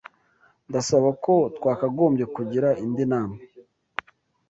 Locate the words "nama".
3.11-3.37